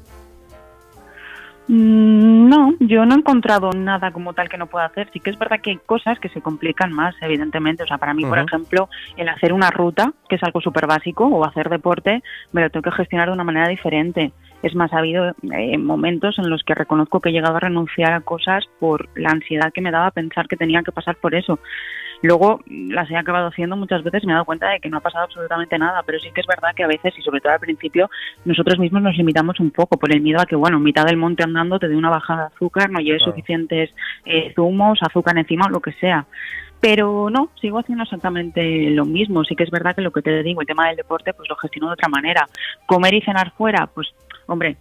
Mm, 1.68 2.48
No, 2.48 2.74
yo 2.80 3.04
no 3.04 3.14
he 3.14 3.18
encontrado 3.18 3.70
nada 3.72 4.10
como 4.10 4.32
tal 4.32 4.48
que 4.48 4.56
no 4.56 4.66
pueda 4.66 4.86
hacer. 4.86 5.10
Sí 5.12 5.20
que 5.20 5.30
es 5.30 5.38
verdad 5.38 5.60
que 5.60 5.70
hay 5.70 5.78
cosas 5.84 6.18
que 6.18 6.30
se 6.30 6.40
complican 6.40 6.92
más, 6.92 7.14
evidentemente. 7.20 7.82
O 7.82 7.86
sea, 7.86 7.98
para 7.98 8.14
mí, 8.14 8.24
por 8.24 8.38
ejemplo, 8.38 8.88
el 9.16 9.28
hacer 9.28 9.52
una 9.52 9.70
ruta, 9.70 10.12
que 10.28 10.36
es 10.36 10.42
algo 10.42 10.60
súper 10.60 10.86
básico, 10.86 11.26
o 11.26 11.44
hacer 11.44 11.68
deporte, 11.68 12.22
me 12.52 12.62
lo 12.62 12.70
tengo 12.70 12.84
que 12.84 12.96
gestionar 12.96 13.28
de 13.28 13.34
una 13.34 13.44
manera 13.44 13.68
diferente. 13.68 14.32
Es 14.62 14.74
más, 14.74 14.92
ha 14.92 14.98
habido 14.98 15.34
eh, 15.52 15.78
momentos 15.78 16.38
en 16.38 16.50
los 16.50 16.64
que 16.64 16.74
reconozco 16.74 17.20
que 17.20 17.28
he 17.28 17.32
llegado 17.32 17.56
a 17.56 17.60
renunciar 17.60 18.12
a 18.12 18.20
cosas 18.22 18.64
por 18.80 19.08
la 19.14 19.30
ansiedad 19.30 19.72
que 19.72 19.82
me 19.82 19.90
daba 19.90 20.10
pensar 20.10 20.48
que 20.48 20.56
tenía 20.56 20.82
que 20.82 20.92
pasar 20.92 21.16
por 21.16 21.34
eso. 21.34 21.58
Luego 22.22 22.60
las 22.66 23.10
he 23.10 23.16
acabado 23.16 23.48
haciendo 23.48 23.76
muchas 23.76 24.02
veces 24.02 24.22
y 24.22 24.26
me 24.26 24.32
he 24.32 24.34
dado 24.34 24.44
cuenta 24.44 24.68
de 24.70 24.80
que 24.80 24.88
no 24.88 24.98
ha 24.98 25.00
pasado 25.00 25.24
absolutamente 25.24 25.78
nada, 25.78 26.02
pero 26.04 26.18
sí 26.18 26.30
que 26.34 26.40
es 26.40 26.46
verdad 26.46 26.74
que 26.74 26.82
a 26.84 26.88
veces, 26.88 27.16
y 27.16 27.22
sobre 27.22 27.40
todo 27.40 27.52
al 27.52 27.60
principio, 27.60 28.10
nosotros 28.44 28.78
mismos 28.78 29.02
nos 29.02 29.16
limitamos 29.16 29.60
un 29.60 29.70
poco 29.70 29.96
por 29.98 30.12
el 30.12 30.20
miedo 30.20 30.40
a 30.40 30.46
que, 30.46 30.56
bueno, 30.56 30.78
en 30.78 30.82
mitad 30.82 31.04
del 31.04 31.16
monte 31.16 31.44
andando 31.44 31.78
te 31.78 31.88
dé 31.88 31.96
una 31.96 32.10
bajada 32.10 32.48
de 32.48 32.54
azúcar, 32.56 32.90
no 32.90 33.00
lleves 33.00 33.22
Claro. 33.22 33.32
suficientes 33.32 33.90
eh, 34.24 34.52
zumos, 34.54 34.98
azúcar 35.02 35.38
encima 35.38 35.66
o 35.66 35.70
lo 35.70 35.80
que 35.80 35.92
sea. 35.92 36.26
Pero 36.80 37.28
no, 37.30 37.50
sigo 37.60 37.78
haciendo 37.80 38.04
exactamente 38.04 38.90
lo 38.90 39.04
mismo. 39.04 39.42
Sí 39.44 39.56
que 39.56 39.64
es 39.64 39.70
verdad 39.70 39.96
que 39.96 40.02
lo 40.02 40.12
que 40.12 40.22
te 40.22 40.42
digo, 40.44 40.60
el 40.60 40.66
tema 40.66 40.86
del 40.86 40.96
deporte, 40.96 41.34
pues 41.34 41.48
lo 41.48 41.56
gestiono 41.56 41.88
de 41.88 41.94
otra 41.94 42.08
manera. 42.08 42.46
Comer 42.86 43.14
y 43.14 43.20
cenar 43.22 43.50
fuera, 43.52 43.88
pues, 43.92 44.08
hombre, 44.46 44.76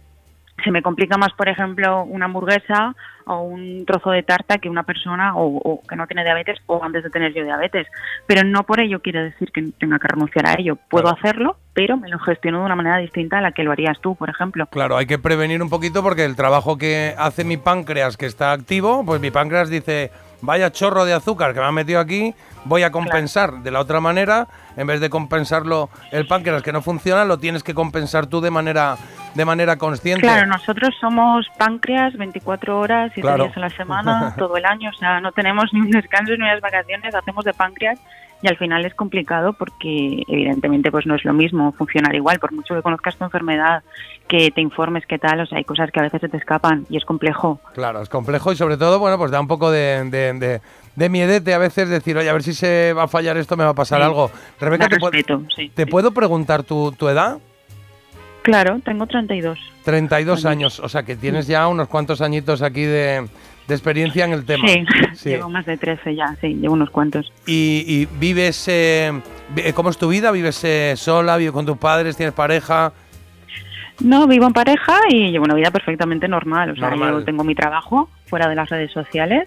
se 0.62 0.70
me 0.70 0.82
complica 0.82 1.16
más, 1.18 1.32
por 1.32 1.48
ejemplo, 1.48 2.04
una 2.04 2.26
hamburguesa 2.26 2.94
o 3.28 3.42
un 3.42 3.84
trozo 3.86 4.10
de 4.10 4.22
tarta 4.22 4.58
que 4.58 4.68
una 4.68 4.82
persona 4.82 5.36
o, 5.36 5.56
o 5.58 5.82
que 5.86 5.96
no 5.96 6.06
tiene 6.06 6.24
diabetes 6.24 6.58
o 6.66 6.82
antes 6.82 7.04
de 7.04 7.10
tener 7.10 7.32
yo 7.34 7.44
diabetes. 7.44 7.86
Pero 8.26 8.42
no 8.44 8.64
por 8.64 8.80
ello 8.80 9.00
quiere 9.00 9.22
decir 9.24 9.52
que 9.52 9.62
tenga 9.78 9.98
que 9.98 10.08
renunciar 10.08 10.46
a 10.46 10.54
ello. 10.58 10.76
Puedo 10.76 11.04
Claro. 11.04 11.18
hacerlo, 11.18 11.56
pero 11.78 11.96
me 11.96 12.08
lo 12.08 12.18
gestiono 12.18 12.58
de 12.58 12.64
una 12.64 12.74
manera 12.74 12.96
distinta 12.98 13.38
a 13.38 13.40
la 13.40 13.52
que 13.52 13.62
lo 13.62 13.70
harías 13.70 14.00
tú, 14.00 14.16
por 14.16 14.28
ejemplo. 14.28 14.66
Claro, 14.66 14.96
hay 14.96 15.06
que 15.06 15.16
prevenir 15.16 15.62
un 15.62 15.70
poquito 15.70 16.02
porque 16.02 16.24
el 16.24 16.34
trabajo 16.34 16.76
que 16.76 17.14
hace 17.16 17.44
mi 17.44 17.56
páncreas 17.56 18.16
que 18.16 18.26
está 18.26 18.50
activo, 18.50 19.04
pues 19.06 19.20
mi 19.20 19.30
páncreas 19.30 19.70
dice, 19.70 20.10
vaya 20.40 20.72
chorro 20.72 21.04
de 21.04 21.12
azúcar 21.12 21.54
que 21.54 21.60
me 21.60 21.66
ha 21.66 21.70
metido 21.70 22.00
aquí, 22.00 22.34
voy 22.64 22.82
a 22.82 22.90
compensar 22.90 23.62
de 23.62 23.70
la 23.70 23.78
otra 23.78 24.00
manera, 24.00 24.48
en 24.76 24.88
vez 24.88 25.00
de 25.00 25.08
compensarlo 25.08 25.88
el 26.10 26.26
páncreas 26.26 26.64
que 26.64 26.72
no 26.72 26.82
funciona, 26.82 27.24
lo 27.24 27.38
tienes 27.38 27.62
que 27.62 27.74
compensar 27.74 28.26
tú 28.26 28.40
de 28.40 28.50
manera 28.50 28.96
de 29.34 29.44
manera 29.44 29.76
consciente. 29.76 30.22
Claro, 30.22 30.46
nosotros 30.48 30.92
somos 31.00 31.46
páncreas 31.58 32.12
24 32.16 32.76
horas, 32.76 33.12
7 33.14 33.20
Claro. 33.20 33.44
días 33.44 33.56
a 33.56 33.60
la 33.60 33.70
semana, 33.70 34.34
todo 34.36 34.56
el 34.56 34.64
año. 34.64 34.90
O 34.90 34.98
sea, 34.98 35.20
no 35.20 35.30
tenemos 35.30 35.72
ni 35.72 35.80
un 35.82 35.90
descanso 35.92 36.32
ni 36.32 36.42
unas 36.42 36.60
vacaciones, 36.60 37.14
hacemos 37.14 37.44
de 37.44 37.54
páncreas 37.54 38.00
y 38.42 38.48
al 38.48 38.56
final 38.56 38.84
es 38.84 38.94
complicado 38.94 39.52
porque 39.52 40.22
evidentemente 40.28 40.90
pues 40.90 41.06
no 41.06 41.14
es 41.16 41.24
lo 41.24 41.32
mismo 41.32 41.72
funcionar 41.72 42.14
igual. 42.14 42.38
Por 42.38 42.52
mucho 42.52 42.74
que 42.74 42.82
conozcas 42.82 43.16
tu 43.16 43.24
enfermedad, 43.24 43.82
que 44.28 44.50
te 44.50 44.60
informes 44.60 45.04
qué 45.06 45.18
tal, 45.18 45.40
o 45.40 45.46
sea, 45.46 45.58
hay 45.58 45.64
cosas 45.64 45.90
que 45.90 45.98
a 46.00 46.04
veces 46.04 46.20
se 46.20 46.28
te 46.28 46.36
escapan 46.36 46.86
y 46.90 46.96
es 46.96 47.04
complejo. 47.04 47.60
Claro, 47.74 48.00
es 48.00 48.08
complejo 48.08 48.52
y 48.52 48.56
sobre 48.56 48.76
todo, 48.76 48.98
bueno, 48.98 49.18
pues 49.18 49.30
da 49.30 49.40
un 49.40 49.48
poco 49.48 49.70
de, 49.70 50.04
de, 50.10 50.32
de- 50.34 50.60
de 50.96 51.08
miedete 51.08 51.54
a 51.54 51.58
veces 51.58 51.88
decir, 51.88 52.16
oye, 52.16 52.28
a 52.28 52.32
ver 52.32 52.42
si 52.42 52.52
se 52.52 52.92
va 52.92 53.04
a 53.04 53.08
fallar 53.08 53.36
esto, 53.36 53.56
me 53.56 53.62
va 53.64 53.70
a 53.70 53.74
pasar 53.74 54.00
Sí. 54.00 54.04
algo. 54.06 54.30
Rebeca, 54.60 54.84
Da 54.84 54.88
¿te, 54.88 54.96
respeto, 54.98 55.42
sí, 55.54 55.70
¿te 55.74 55.84
sí. 55.84 55.90
puedo 55.90 56.10
preguntar 56.12 56.64
tu, 56.64 56.90
tu 56.92 57.08
edad? 57.08 57.38
Claro, 58.42 58.80
tengo 58.84 59.06
32. 59.06 59.58
32 59.84 60.44
Años. 60.44 60.46
años, 60.46 60.80
o 60.80 60.88
sea 60.88 61.02
que 61.02 61.16
tienes 61.16 61.46
ya 61.46 61.68
unos 61.68 61.88
cuantos 61.88 62.20
añitos 62.20 62.62
aquí 62.62 62.82
de, 62.82 63.28
de 63.68 63.74
experiencia 63.74 64.24
en 64.24 64.32
el 64.32 64.44
tema. 64.44 64.66
Sí, 64.66 64.84
Sí. 65.14 65.28
llevo 65.30 65.48
más 65.50 65.64
de 65.66 65.76
13 65.76 66.14
ya, 66.16 66.34
sí, 66.40 66.54
llevo 66.54 66.74
unos 66.74 66.90
cuantos. 66.90 67.30
Y, 67.46 67.84
y 67.86 68.08
vives, 68.18 68.66
eh, 68.66 69.12
vi- 69.54 69.72
¿cómo 69.74 69.90
es 69.90 69.98
tu 69.98 70.08
vida? 70.08 70.32
¿Vives 70.32 70.64
eh, 70.64 70.94
sola? 70.96 71.36
¿Vives 71.36 71.52
con 71.52 71.66
tus 71.66 71.76
padres? 71.76 72.16
¿Tienes 72.16 72.34
pareja? 72.34 72.92
No, 74.00 74.26
vivo 74.26 74.46
en 74.46 74.52
pareja 74.52 74.96
y 75.10 75.30
llevo 75.32 75.44
una 75.44 75.54
vida 75.54 75.70
perfectamente 75.70 76.28
normal. 76.28 76.70
O 76.70 76.76
sea, 76.76 76.88
Normal. 76.90 77.12
yo 77.14 77.24
tengo 77.24 77.44
mi 77.44 77.54
trabajo 77.54 78.08
fuera 78.26 78.48
de 78.48 78.54
las 78.54 78.68
redes 78.70 78.92
sociales, 78.92 79.46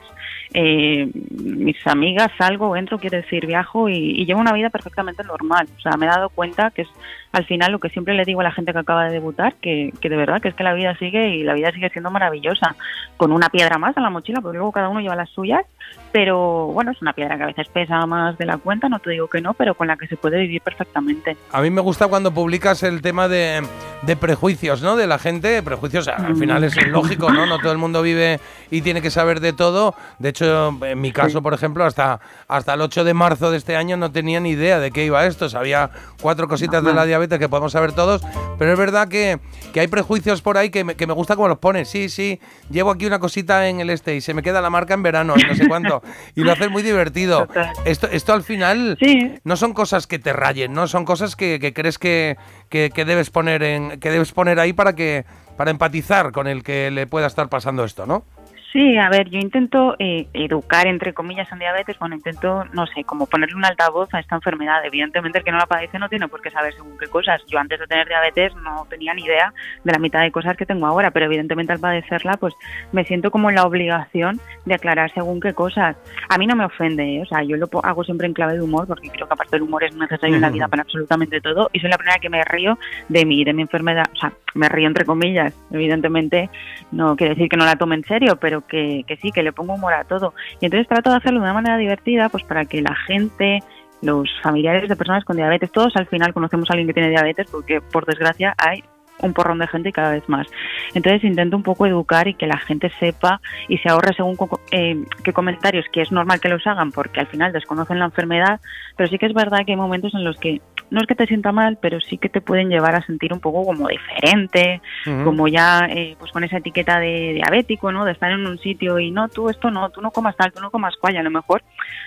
eh, 0.54 1.10
mis 1.32 1.78
amigas, 1.88 2.30
salgo, 2.38 2.76
entro, 2.76 2.98
quiero 3.00 3.18
decir, 3.18 3.46
viajo 3.46 3.90
y, 3.90 3.96
y 3.96 4.26
llevo 4.26 4.40
una 4.42 4.54
vida 4.54 4.70
perfectamente 4.70 5.24
normal. 5.24 5.68
O 5.78 5.82
sea, 5.82 5.94
me 5.98 6.06
he 6.06 6.10
dado 6.10 6.30
cuenta 6.30 6.72
que 6.72 6.84
es 6.84 6.90
al 7.32 7.46
final 7.46 7.72
lo 7.72 7.80
que 7.80 7.88
siempre 7.90 8.14
le 8.14 8.26
digo 8.26 8.42
a 8.42 8.44
la 8.44 8.52
gente 8.52 8.74
que 8.74 8.80
acaba 8.80 9.06
de 9.06 9.14
debutar, 9.14 9.56
que, 9.62 9.94
que 10.02 10.10
de 10.10 10.18
verdad 10.18 10.42
que 10.42 10.50
es 10.50 10.56
que 10.56 10.66
la 10.66 10.74
vida 10.74 10.98
sigue 10.98 11.30
y 11.30 11.44
la 11.44 11.54
vida 11.54 11.72
sigue 11.72 11.90
siendo 11.90 12.12
maravillosa, 12.12 12.76
con 13.16 13.32
una 13.32 13.48
piedra 13.48 13.78
más 13.78 13.96
en 13.96 14.04
la 14.04 14.10
mochila, 14.10 14.42
porque 14.42 14.58
luego 14.58 14.74
cada 14.74 14.90
uno 14.90 15.00
lleva 15.00 15.16
las 15.16 15.30
suyas, 15.30 15.64
pero 16.12 16.68
bueno, 16.68 16.92
es 16.92 17.02
una 17.02 17.14
piedra 17.14 17.38
que 17.38 17.44
a 17.44 17.48
veces 17.48 17.70
pesa 17.70 18.06
más 18.06 18.38
de 18.38 18.46
la 18.46 18.58
cuenta, 18.58 18.90
no 18.90 19.00
te 19.00 19.12
digo 19.12 19.30
que 19.30 19.40
no, 19.40 19.54
pero 19.54 19.76
con 19.76 19.88
la 19.88 19.96
que 19.96 20.08
se 20.08 20.18
puede 20.18 20.40
vivir 20.40 20.62
perfectamente. 20.62 21.38
A 21.54 21.62
mí 21.62 21.70
me 21.70 21.80
gusta 21.80 22.08
cuando 22.10 22.34
publicas 22.34 22.84
el 22.84 23.02
tema 23.02 23.30
de, 23.30 23.66
de 24.02 24.16
prejuicios, 24.18 24.82
¿no? 24.82 24.98
De 24.98 25.08
la 25.08 25.18
gente, 25.18 25.64
prejuicios, 25.64 26.10
al 26.10 26.34
Mm. 26.34 26.38
final 26.38 26.64
es 26.66 26.88
lógico, 26.88 27.32
¿no? 27.32 27.46
No 27.46 27.60
todo 27.60 27.72
el 27.72 27.78
mundo 27.78 28.02
vive 28.02 28.40
y 28.70 28.82
tiene 28.82 29.02
que 29.02 29.10
saber 29.10 29.40
de 29.40 29.54
todo. 29.54 29.96
De 30.20 30.30
hecho, 30.30 30.41
en 30.42 31.00
mi 31.02 31.12
caso, 31.12 31.42
por 31.42 31.54
ejemplo, 31.54 31.84
hasta, 31.86 32.20
hasta 32.48 32.74
el 32.74 32.82
8 32.82 33.04
de 33.04 33.14
marzo 33.14 33.52
de 33.52 33.58
este 33.58 33.76
año 33.76 33.98
no 33.98 34.12
tenía 34.12 34.40
ni 34.40 34.52
idea 34.52 34.80
de 34.80 34.92
qué 34.92 35.06
iba 35.06 35.26
esto. 35.26 35.50
Sabía 35.50 35.90
cuatro 36.22 36.48
cositas 36.48 36.84
de 36.84 36.94
la 36.94 37.06
diabetes 37.06 37.40
que 37.40 37.48
podemos 37.50 37.72
saber 37.72 37.94
todos, 37.94 38.22
pero 38.58 38.74
es 38.74 38.78
verdad 38.80 39.08
que, 39.08 39.40
que 39.74 39.80
hay 39.80 39.88
prejuicios 39.88 40.42
por 40.42 40.58
ahí 40.58 40.70
que 40.70 40.84
me, 40.84 40.96
que 40.96 41.08
me 41.08 41.14
gusta 41.14 41.36
como 41.36 41.48
los 41.48 41.60
pones. 41.60 41.90
Sí, 41.90 42.10
sí, 42.10 42.40
llevo 42.70 42.92
aquí 42.92 43.06
una 43.06 43.20
cosita 43.20 43.68
en 43.68 43.80
el 43.80 43.90
este 43.90 44.16
y 44.16 44.22
se 44.22 44.34
me 44.34 44.42
queda 44.44 44.62
la 44.62 44.70
marca 44.70 44.94
en 44.94 45.04
verano 45.04 45.36
no 45.36 45.56
sé 45.56 45.68
cuánto. 45.68 46.02
y 46.36 46.42
lo 46.44 46.52
haces 46.52 46.70
muy 46.70 46.84
divertido. 46.84 47.48
Total. 47.48 47.72
Esto, 47.86 48.08
esto 48.12 48.34
al 48.34 48.44
final 48.44 48.98
Sí. 49.00 49.34
no 49.44 49.56
son 49.56 49.74
cosas 49.74 50.08
que 50.08 50.20
te 50.20 50.34
rayen, 50.34 50.74
¿no? 50.74 50.88
Son 50.88 51.06
cosas 51.06 51.36
que, 51.36 51.60
que 51.60 51.74
crees 51.74 51.98
que, 51.98 52.38
que- 52.70 52.92
que 52.94 53.06
debes 53.06 53.30
poner 53.30 53.64
en, 53.64 54.00
que 54.00 54.10
debes 54.12 54.32
poner 54.32 54.60
ahí 54.60 54.74
para 54.74 54.94
que 54.96 55.26
para 55.58 55.70
empatizar 55.72 56.32
con 56.32 56.48
el 56.48 56.64
que 56.64 56.90
le 56.90 57.06
pueda 57.06 57.28
estar 57.28 57.48
pasando 57.50 57.84
esto, 57.84 58.06
¿no? 58.08 58.24
Sí, 58.72 58.98
a 58.98 59.10
ver, 59.10 59.30
yo 59.30 59.38
intento 59.38 59.98
eh, 60.00 60.28
educar, 60.34 60.88
entre 60.88 61.14
comillas, 61.14 61.52
en 61.52 61.60
diabetes, 61.60 62.00
bueno, 62.00 62.16
intento, 62.16 62.64
no 62.72 62.88
sé, 62.88 63.04
como 63.04 63.26
ponerle 63.26 63.58
un 63.58 63.66
altavoz 63.66 64.08
a 64.14 64.20
esta 64.22 64.36
enfermedad. 64.36 64.86
Evidentemente, 64.86 65.40
el 65.40 65.44
que 65.44 65.52
no 65.52 65.58
la 65.58 65.66
padece 65.66 66.00
no 66.00 66.08
tiene 66.08 66.30
por 66.30 66.42
qué 66.42 66.52
saber 66.52 66.74
según 66.74 66.98
qué 66.98 67.08
cosas. 67.08 67.42
Yo 67.48 67.60
antes 67.60 67.82
de 67.82 67.88
tener 67.88 68.08
diabetes 68.08 68.56
no 68.56 68.88
tenía 68.90 69.14
ni 69.14 69.24
idea 69.24 69.54
de 69.84 69.92
la 69.92 70.00
mitad 70.00 70.22
de 70.22 70.32
cosas 70.32 70.56
que 70.56 70.66
tengo 70.66 70.88
ahora, 70.88 71.12
pero 71.12 71.26
evidentemente 71.26 71.74
al 71.74 71.80
padecerla, 71.80 72.38
pues 72.38 72.54
me 72.94 73.04
siento 73.04 73.30
como 73.30 73.50
en 73.50 73.58
la 73.58 73.66
obligación 73.66 74.40
de 74.64 74.76
aclarar 74.76 75.14
según 75.14 75.42
qué 75.42 75.54
cosas. 75.54 75.98
A 76.30 76.38
mí 76.38 76.48
no 76.48 76.56
me 76.56 76.64
ofende, 76.64 77.18
¿eh? 77.18 77.22
o 77.24 77.26
sea, 77.26 77.44
yo 77.44 77.58
lo 77.58 77.68
hago 77.84 78.06
siempre 78.06 78.28
en 78.28 78.34
clave 78.34 78.54
de 78.54 78.62
humor, 78.62 78.88
porque 78.88 79.10
creo 79.10 79.28
que 79.28 79.34
aparte 79.34 79.58
el 79.58 79.64
humor 79.64 79.84
es 79.84 79.94
necesario 79.98 80.36
en 80.36 80.42
la 80.42 80.50
vida 80.50 80.68
para 80.70 80.84
absolutamente 80.84 81.42
todo, 81.42 81.70
y 81.74 81.80
soy 81.82 81.90
la 81.90 81.98
primera 81.98 82.20
que 82.20 82.30
me 82.30 82.42
río 82.46 82.80
de 83.10 83.26
mí, 83.26 83.44
de 83.44 83.52
mi 83.52 83.64
enfermedad, 83.64 84.06
o 84.14 84.16
sea, 84.16 84.32
me 84.54 84.70
río 84.70 84.88
entre 84.88 85.04
comillas, 85.04 85.54
evidentemente 85.72 86.50
no 86.92 87.18
quiere 87.18 87.36
decir 87.36 87.50
que 87.50 87.58
no 87.58 87.66
la 87.66 87.76
tome 87.76 87.96
en 87.96 88.04
serio, 88.04 88.38
pero 88.38 88.61
que, 88.68 89.04
que 89.08 89.18
sí, 89.18 89.32
que 89.32 89.44
le 89.44 89.54
pongo 89.54 89.74
humor 89.74 89.94
a 89.94 90.04
todo. 90.04 90.34
Y 90.60 90.66
entonces 90.66 90.88
trato 90.88 91.10
de 91.10 91.18
hacerlo 91.18 91.40
de 91.40 91.46
una 91.46 91.54
manera 91.54 91.78
divertida, 91.78 92.30
pues 92.30 92.44
para 92.44 92.66
que 92.66 92.82
la 92.82 92.96
gente, 93.08 93.60
los 94.02 94.30
familiares 94.42 94.90
de 94.90 94.96
personas 94.96 95.24
con 95.26 95.38
diabetes, 95.38 95.72
todos 95.72 95.96
al 95.96 96.08
final 96.08 96.34
conocemos 96.34 96.70
a 96.70 96.74
alguien 96.74 96.88
que 96.88 96.94
tiene 96.94 97.10
diabetes, 97.10 97.48
porque 97.52 97.82
por 97.82 98.06
desgracia 98.06 98.54
hay 98.58 98.84
un 99.22 99.34
porrón 99.34 99.60
de 99.60 99.68
gente 99.68 99.90
y 99.90 99.92
cada 99.92 100.12
vez 100.12 100.28
más. 100.28 100.48
Entonces 100.94 101.24
intento 101.24 101.56
un 101.56 101.64
poco 101.64 101.86
educar 101.86 102.28
y 102.28 102.34
que 102.34 102.48
la 102.48 102.58
gente 102.58 102.92
sepa 103.00 103.42
y 103.68 103.78
se 103.78 103.90
ahorre 103.90 104.14
según 104.16 104.38
eh, 104.72 105.04
qué 105.24 105.34
comentarios, 105.34 105.86
que 105.92 106.02
es 106.02 106.12
normal 106.12 106.40
que 106.40 106.50
los 106.50 106.66
hagan 106.68 106.92
porque 106.92 107.20
al 107.20 107.28
final 107.28 107.54
desconocen 107.54 108.00
la 108.00 108.06
enfermedad, 108.06 108.60
pero 108.98 109.10
sí 109.10 109.18
que 109.18 109.28
es 109.28 109.34
verdad 109.34 109.60
que 109.66 109.74
hay 109.74 109.78
momentos 109.78 110.14
en 110.14 110.24
los 110.24 110.38
que 110.38 110.62
no 110.92 111.02
es 111.02 111.08
que 111.08 111.16
te 111.16 111.26
sienta 111.26 111.52
mal, 111.52 111.78
pero 111.82 112.00
sí 112.02 112.18
que 112.18 112.30
te 112.30 112.42
pueden 112.42 112.70
llevar 112.70 112.96
a 112.96 113.06
sentir 113.06 113.34
un 113.34 113.40
poco 113.40 113.66
como 113.66 113.88
diferente, 113.88 114.82
como 115.24 115.48
ya 115.48 115.88
eh, 115.90 116.16
pues 116.20 116.32
con 116.32 116.44
esa 116.44 116.58
etiqueta 116.58 117.00
de 117.00 117.34
diabético, 117.34 117.92
¿no? 117.92 118.06
De 118.06 118.12
estar 118.12 118.32
en 118.32 118.46
un 118.46 118.60
sitio 118.60 119.00
y 119.00 119.10
no, 119.10 119.30
tú 119.30 119.50
esto 119.50 119.72
no, 119.72 119.90
tú 119.90 120.02
no 120.02 120.12
comas 120.12 120.36
tal, 120.36 120.52
tú 120.52 120.60
no 120.60 120.70
comas 120.70 120.96
cual, 120.98 121.16
a 121.16 121.24
lo 121.24 121.32
mejor 121.32 121.64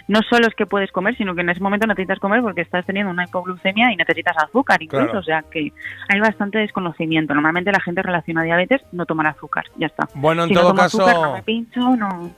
no 0.07 0.21
solo 0.29 0.47
es 0.47 0.55
que 0.55 0.67
puedes 0.67 0.93
comer, 0.93 1.17
sino 1.17 1.35
que 1.35 1.41
en 1.41 1.49
ese 1.49 1.61
momento 1.61 1.87
necesitas 1.87 2.19
comer 2.19 2.43
porque 2.43 2.61
estás 2.61 2.85
teniendo 2.85 3.11
una 3.11 3.25
hipoglucemia 3.25 3.91
y 3.91 3.97
necesitas 3.97 4.37
azúcar 4.37 4.83
incluso, 4.83 5.19
o 5.19 5.23
sea 5.23 5.43
que 5.51 5.73
hay 6.09 6.21
bastante 6.21 6.59
desconocimiento. 6.59 7.33
Normalmente 7.33 7.73
la 7.73 7.81
gente 7.81 8.03
relaciona 8.03 8.43
diabetes 8.43 8.83
no 8.93 9.07
tomar 9.07 9.29
azúcar, 9.29 9.65
ya 9.77 9.87
está. 9.87 10.09
Bueno, 10.15 10.45
en 10.45 10.53
todo 10.53 10.75
caso, 10.75 11.07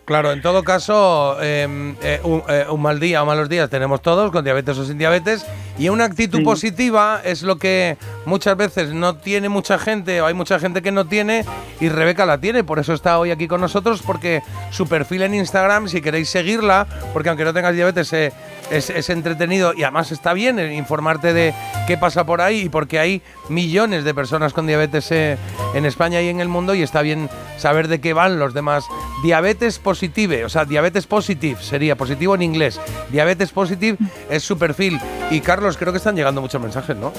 Claro, 0.05 0.33
en 0.33 0.43
todo 0.43 0.63
caso, 0.63 1.43
em, 1.43 1.97
eh, 2.03 2.21
un, 2.23 2.43
eh, 2.49 2.67
un 2.71 2.81
mal 2.81 3.01
día 3.01 3.23
o 3.23 3.27
malos 3.27 3.49
días 3.49 3.69
tenemos 3.69 4.01
todos, 4.01 4.31
con 4.31 4.45
diabetes 4.45 4.79
o 4.79 4.85
sin 4.85 4.99
diabetes, 4.99 5.45
y 5.79 5.89
una 5.89 6.05
actitud 6.05 6.36
positiva 6.43 7.21
es 7.25 7.43
lo 7.43 7.57
que 7.57 7.97
muchas 8.25 8.57
veces 8.57 8.93
no 8.93 9.17
tiene 9.17 9.49
mucha 9.49 9.79
gente 9.79 10.21
o 10.21 10.27
hay 10.27 10.35
mucha 10.35 10.59
gente 10.59 10.83
que 10.83 10.93
no 10.93 11.07
tiene 11.07 11.45
y 11.81 11.89
Rebeca 11.89 12.27
la 12.27 12.39
tiene. 12.39 12.65
Por 12.65 12.79
eso 12.79 12.95
está 12.95 13.19
hoy 13.19 13.31
aquí 13.31 13.49
con 13.49 13.61
nosotros 13.61 14.03
porque 14.05 14.43
su 14.71 14.87
perfil 14.87 15.23
en 15.23 15.35
Instagram, 15.35 15.89
si 15.89 16.01
queréis 16.01 16.29
seguirla, 16.29 16.87
porque 17.13 17.29
aunque 17.29 17.45
no 17.45 17.53
tengas 17.53 17.75
diabetes 17.75 18.13
eh, 18.13 18.33
es, 18.71 19.11
entretenido 19.11 19.73
y 19.75 19.83
además 19.83 20.13
está 20.13 20.33
bien 20.33 20.59
informarte 20.73 21.33
de 21.33 21.55
qué 21.87 21.97
pasa 21.97 22.25
por 22.25 22.41
ahí 22.41 22.63
y 22.63 22.69
porque 22.69 22.99
hay 22.99 23.23
millones 23.49 24.05
de 24.05 24.15
personas 24.15 24.53
con 24.53 24.67
diabetes 24.67 25.11
eh, 25.13 25.37
en 25.75 25.87
España 25.87 26.21
y 26.21 26.29
en 26.29 26.41
el 26.41 26.49
mundo 26.49 26.75
y 26.75 26.83
está 26.83 27.03
bien 27.03 27.29
saber 27.59 27.89
de 27.89 28.01
qué 28.01 28.13
van 28.13 28.39
los 28.39 28.55
demás. 28.55 28.87
Diabetes 29.23 29.79
positive, 29.79 30.45
o 30.45 30.49
sea, 30.49 30.65
diabetes 30.65 31.07
positive 31.07 31.63
sería 31.63 31.97
positivo 31.97 32.35
en 32.35 32.43
inglés. 32.43 32.81
Diabetes 33.11 33.51
positive 33.53 33.99
es 34.31 34.43
su 34.43 34.59
perfil. 34.59 35.01
Y 35.31 35.41
Carlos, 35.41 35.77
creo 35.77 35.93
que 35.93 35.99
están 35.99 36.17
llegando 36.17 36.26
muchos 36.35 36.61
mensajes, 36.61 36.97
¿no? 36.97 37.13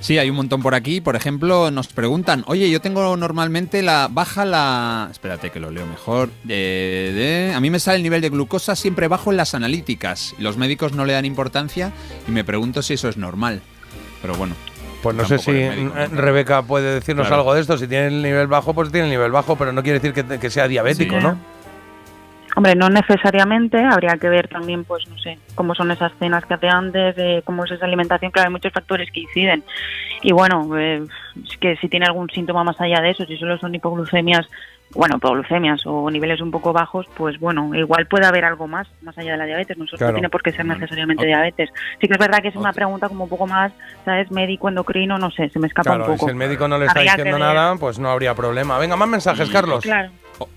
Sí, 0.00 0.16
hay 0.16 0.30
un 0.30 0.36
montón 0.36 0.62
por 0.62 0.74
aquí. 0.74 1.00
Por 1.00 1.14
ejemplo, 1.14 1.70
nos 1.70 1.88
preguntan, 1.88 2.42
oye, 2.46 2.70
yo 2.70 2.80
tengo 2.80 3.16
normalmente 3.16 3.82
la 3.82 4.08
baja 4.10 4.46
la... 4.46 5.08
Espérate 5.10 5.50
que 5.50 5.60
lo 5.60 5.70
leo 5.70 5.86
mejor. 5.86 6.30
a 6.44 7.60
mí 7.60 7.70
me 7.70 7.78
sale 7.78 7.98
el 7.98 8.02
nivel 8.02 8.22
de 8.22 8.30
glucosa 8.30 8.74
siempre 8.76 9.08
bajo 9.08 9.30
en 9.30 9.36
las 9.36 9.54
analíticas. 9.54 10.34
Los 10.38 10.56
médicos 10.56 10.94
no 10.94 11.04
le 11.04 11.12
dan 11.12 11.26
importancia 11.26 11.92
y 12.26 12.30
me 12.30 12.44
pregunto 12.44 12.82
si 12.82 12.94
eso 12.94 13.08
es 13.08 13.18
normal. 13.18 13.60
Pero 14.22 14.34
bueno. 14.34 14.54
Pues 15.02 15.16
no 15.16 15.24
sé 15.24 15.38
si 15.38 15.52
Rebeca 16.14 16.62
puede 16.62 16.94
decirnos 16.94 17.30
algo 17.30 17.54
de 17.54 17.60
esto. 17.62 17.78
Si 17.78 17.86
tiene 17.86 18.08
el 18.08 18.22
nivel 18.22 18.48
bajo, 18.48 18.74
pues 18.74 18.90
tiene 18.90 19.06
el 19.06 19.10
nivel 19.10 19.32
bajo, 19.32 19.56
pero 19.56 19.72
no 19.72 19.82
quiere 19.82 19.98
decir 19.98 20.12
que, 20.12 20.50
sea 20.50 20.68
diabético, 20.68 21.20
¿no? 21.20 21.38
Hombre, 22.56 22.74
no 22.74 22.88
necesariamente, 22.88 23.78
habría 23.82 24.16
que 24.16 24.28
ver 24.28 24.48
también, 24.48 24.84
pues 24.84 25.08
no 25.08 25.16
sé, 25.18 25.38
cómo 25.54 25.74
son 25.74 25.90
esas 25.90 26.12
cenas 26.18 26.44
que 26.44 26.54
hace 26.54 26.68
antes, 26.68 27.14
eh, 27.16 27.42
cómo 27.44 27.64
es 27.64 27.70
esa 27.70 27.86
alimentación, 27.86 28.32
claro, 28.32 28.48
hay 28.48 28.52
muchos 28.52 28.72
factores 28.72 29.10
que 29.12 29.20
inciden. 29.20 29.62
Y 30.22 30.32
bueno, 30.32 30.68
eh, 30.76 31.04
que 31.60 31.76
si 31.76 31.88
tiene 31.88 32.06
algún 32.06 32.28
síntoma 32.28 32.64
más 32.64 32.80
allá 32.80 33.00
de 33.00 33.10
eso, 33.10 33.24
si 33.24 33.36
solo 33.36 33.56
son 33.58 33.74
hipoglucemias, 33.74 34.46
bueno, 34.92 35.16
hipoglucemias 35.18 35.82
o 35.86 36.10
niveles 36.10 36.40
un 36.40 36.50
poco 36.50 36.72
bajos, 36.72 37.06
pues 37.16 37.38
bueno, 37.38 37.72
igual 37.74 38.06
puede 38.06 38.26
haber 38.26 38.44
algo 38.44 38.66
más, 38.66 38.88
más 39.02 39.16
allá 39.16 39.32
de 39.32 39.38
la 39.38 39.46
diabetes, 39.46 39.78
no 39.78 39.86
solo 39.86 40.12
tiene 40.12 40.28
por 40.28 40.42
qué 40.42 40.50
ser 40.50 40.66
necesariamente 40.66 41.24
diabetes. 41.24 41.70
Sí 42.00 42.08
que 42.08 42.14
es 42.14 42.18
verdad 42.18 42.40
que 42.42 42.48
es 42.48 42.56
una 42.56 42.72
pregunta 42.72 43.08
como 43.08 43.24
un 43.24 43.30
poco 43.30 43.46
más, 43.46 43.72
¿sabes? 44.04 44.30
Médico, 44.32 44.68
endocrino, 44.68 45.18
no 45.18 45.30
sé, 45.30 45.48
se 45.50 45.60
me 45.60 45.68
escapa 45.68 45.94
un 45.94 46.04
poco. 46.04 46.26
si 46.26 46.30
el 46.30 46.34
médico 46.34 46.66
no 46.66 46.78
le 46.78 46.86
está 46.86 47.00
diciendo 47.00 47.38
nada, 47.38 47.76
pues 47.76 48.00
no 48.00 48.10
habría 48.10 48.34
problema. 48.34 48.78
Venga, 48.78 48.96
más 48.96 49.08
mensajes, 49.08 49.48
Carlos. 49.50 49.84
Claro. 49.84 50.10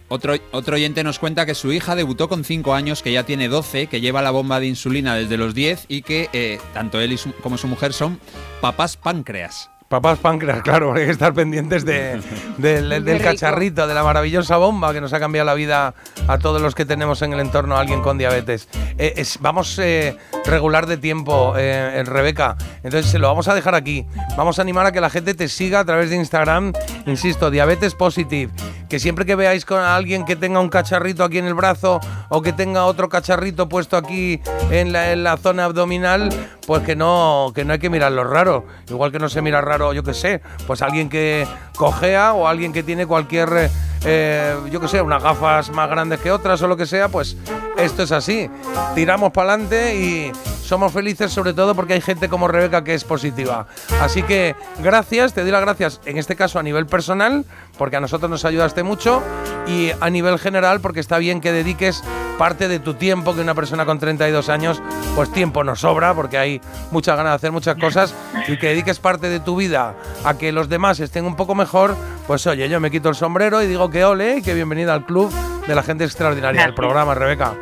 Otro, 0.08 0.36
otro 0.52 0.76
oyente 0.76 1.04
nos 1.04 1.20
cuenta 1.20 1.46
que 1.46 1.56
su 1.56 1.72
hija 1.72 1.96
debutó 1.96 2.30
con 2.30 2.44
5 2.44 2.74
años, 2.74 3.02
que 3.02 3.12
ya 3.12 3.24
tiene 3.24 3.50
12, 3.50 3.88
que 3.88 4.02
lleva 4.02 4.22
la 4.22 4.32
bomba 4.32 4.60
de 4.60 4.68
insulina 4.68 5.16
desde 5.16 5.38
los 5.38 5.54
10 5.54 5.86
y 5.88 6.02
que 6.04 6.30
eh, 6.34 6.60
tanto 6.74 7.00
él 7.00 7.18
como 7.42 7.58
su 7.58 7.68
mujer 7.68 7.94
son 7.94 8.20
papás 8.62 8.98
páncreas. 8.98 9.70
Papás 9.94 10.18
páncreas, 10.18 10.64
claro, 10.64 10.94
hay 10.94 11.06
que 11.06 11.12
estar 11.12 11.36
pendientes 11.36 11.86
de, 11.86 12.20
del, 12.58 13.22
cacharrito, 13.22 13.86
de 13.86 13.94
la 13.94 14.04
maravillosa 14.04 14.58
bomba 14.58 14.92
que 14.92 15.00
nos 15.00 15.14
ha 15.14 15.20
cambiado 15.20 15.46
la 15.46 15.54
vida 15.54 15.94
a 16.28 16.40
todos 16.40 16.60
los 16.64 16.74
que 16.74 16.84
tenemos 16.84 17.22
en 17.22 17.32
el 17.32 17.40
entorno 17.40 17.76
a 17.78 17.82
alguien 17.82 18.02
con 18.02 18.18
diabetes. 18.18 18.68
Eh, 18.98 19.14
es, 19.18 19.38
vamos 19.40 19.78
eh, 19.78 20.18
regular 20.46 20.88
de 20.88 20.98
tiempo, 20.98 21.54
eh, 21.58 22.02
Rebeca, 22.08 22.58
entonces 22.78 23.12
se 23.12 23.20
lo 23.20 23.28
vamos 23.28 23.48
a 23.48 23.54
dejar 23.54 23.76
aquí. 23.76 24.04
Vamos 24.36 24.58
a 24.58 24.64
animar 24.64 24.88
a 24.88 24.92
que 24.92 25.00
la 25.00 25.12
gente 25.12 25.36
te 25.36 25.48
siga 25.48 25.82
a 25.82 25.86
través 25.86 26.10
de 26.10 26.16
Instagram, 26.16 26.74
insisto, 27.06 27.52
diabetes 27.52 27.94
positive. 27.94 28.52
Que 28.94 29.00
siempre 29.00 29.26
que 29.26 29.34
veáis 29.34 29.66
con 29.66 29.80
alguien 29.80 30.24
que 30.24 30.36
tenga 30.36 30.60
un 30.60 30.70
cacharrito 30.70 31.24
aquí 31.24 31.40
en 31.40 31.46
el 31.46 31.56
brazo 31.56 32.00
o 32.30 32.44
que 32.44 32.54
tenga 32.54 32.86
otro 32.86 33.10
cacharrito 33.10 33.68
puesto 33.68 33.98
aquí 33.98 34.40
en 34.70 34.94
la, 34.94 35.36
zona 35.38 35.66
abdominal, 35.66 36.30
pues 36.68 36.84
que 36.84 36.96
no, 36.96 37.52
que 37.56 37.66
no 37.66 37.74
hay 37.74 37.80
que 37.80 37.90
mirarlo 37.90 38.24
raro. 38.24 38.68
Igual 38.88 39.12
que 39.12 39.18
no 39.18 39.30
se 39.30 39.42
mira 39.42 39.62
raro, 39.62 39.94
yo 39.94 40.04
que 40.04 40.14
sé, 40.14 40.44
pues 40.68 40.84
alguien 40.84 41.10
que 41.10 41.48
cojea 41.76 42.34
o 42.34 42.48
alguien 42.48 42.72
que 42.72 42.84
tiene 42.84 43.08
cualquier, 43.08 43.72
eh, 44.06 44.56
yo 44.70 44.80
que 44.80 44.88
sé, 44.88 45.02
unas 45.02 45.24
gafas 45.24 45.72
más 45.72 45.90
grandes 45.90 46.20
que 46.20 46.30
otras 46.30 46.62
o 46.62 46.68
lo 46.68 46.78
que 46.78 46.86
sea, 46.86 47.10
pues 47.10 47.36
esto 47.80 48.04
es 48.04 48.12
así. 48.12 48.48
Tiramos 48.94 49.32
para 49.32 49.54
adelante 49.54 49.96
y 49.96 50.32
somos 50.74 50.92
felices 50.92 51.32
sobre 51.32 51.54
todo 51.54 51.76
porque 51.76 51.94
hay 51.94 52.02
gente 52.02 52.30
como 52.30 52.48
Rebeca 52.48 52.84
que 52.84 52.96
es 52.96 53.04
positiva. 53.04 53.68
Así 54.02 54.24
que 54.24 54.56
gracias, 54.82 55.32
te 55.32 55.42
doy 55.42 55.52
las 55.52 55.62
gracias 55.62 56.02
en 56.04 56.18
este 56.18 56.36
caso 56.36 56.58
a 56.58 56.64
nivel 56.64 56.88
personal, 56.88 57.46
porque 57.78 57.98
a 57.98 58.00
nosotros 58.00 58.28
nos 58.32 58.44
ayudaste 58.44 58.82
mucho, 58.82 59.22
y 59.68 59.92
a 60.00 60.10
nivel 60.10 60.40
general 60.40 60.82
porque 60.82 61.00
está 61.00 61.20
bien 61.20 61.42
que 61.42 61.52
dediques 61.52 62.04
parte 62.40 62.68
de 62.68 62.80
tu 62.80 62.96
tiempo, 62.96 63.36
que 63.36 63.42
una 63.42 63.54
persona 63.54 63.86
con 63.86 64.00
32 64.00 64.50
años, 64.50 64.82
pues 65.16 65.32
tiempo 65.32 65.64
nos 65.64 65.82
sobra, 65.82 66.16
porque 66.16 66.40
hay 66.40 66.60
muchas 66.90 67.18
ganas 67.18 67.34
de 67.34 67.36
hacer 67.36 67.52
muchas 67.52 67.78
cosas, 67.78 68.16
y 68.48 68.58
que 68.58 68.70
dediques 68.70 68.98
parte 68.98 69.30
de 69.30 69.40
tu 69.40 69.56
vida 69.56 69.94
a 70.26 70.34
que 70.40 70.52
los 70.52 70.70
demás 70.70 71.00
estén 71.02 71.26
un 71.26 71.36
poco 71.36 71.54
mejor, 71.54 71.96
pues 72.26 72.48
oye, 72.48 72.68
yo 72.68 72.80
me 72.80 72.90
quito 72.90 73.10
el 73.10 73.16
sombrero 73.16 73.62
y 73.62 73.68
digo 73.68 73.92
que 73.92 74.06
ole 74.06 74.38
y 74.38 74.42
que 74.42 74.56
bienvenida 74.56 74.96
al 74.96 75.06
club 75.06 75.32
de 75.68 75.76
la 75.76 75.84
gente 75.84 76.04
extraordinaria 76.04 76.64
del 76.64 76.74
programa, 76.74 77.14
Rebeca. 77.14 77.54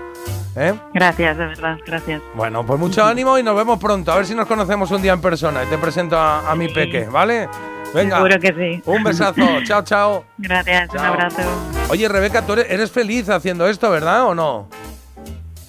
¿Eh? 0.55 0.73
Gracias, 0.93 1.37
de 1.37 1.45
verdad, 1.45 1.77
gracias. 1.85 2.21
Bueno, 2.33 2.65
pues 2.65 2.79
mucho 2.79 3.05
ánimo 3.05 3.37
y 3.37 3.43
nos 3.43 3.55
vemos 3.55 3.79
pronto. 3.79 4.11
A 4.11 4.17
ver 4.17 4.25
si 4.25 4.35
nos 4.35 4.47
conocemos 4.47 4.91
un 4.91 5.01
día 5.01 5.13
en 5.13 5.21
persona 5.21 5.63
y 5.63 5.67
te 5.67 5.77
presento 5.77 6.17
a, 6.17 6.53
mi 6.55 6.67
peque, 6.67 7.05
¿vale? 7.05 7.47
Venga. 7.93 8.17
Seguro 8.17 8.39
que 8.39 8.53
sí. 8.53 8.83
Un 8.85 9.03
besazo. 9.03 9.41
chao, 9.63 9.83
chao. 9.83 10.25
Gracias, 10.37 10.89
un 10.91 10.99
abrazo. 10.99 11.41
Oye, 11.89 12.07
Rebeca, 12.07 12.41
tú 12.45 12.53
eres, 12.53 12.91
feliz 12.91 13.29
haciendo 13.29 13.67
esto, 13.67 13.89
¿verdad 13.89 14.25
o 14.25 14.35
no? 14.35 14.67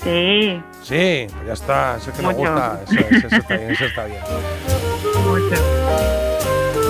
Sí. 0.02 0.60
Sí, 0.82 1.26
pues 1.32 1.46
ya 1.46 1.52
está. 1.52 1.96
Eso 1.96 2.10
es 2.10 2.16
que 2.16 2.26
me 2.26 2.32
gusta. 2.32 2.80
Eso, 2.84 3.26
eso 3.26 3.36
está 3.36 3.56
bien, 3.56 3.70
eso 3.70 3.84
está 3.84 4.04
bien. 4.04 4.20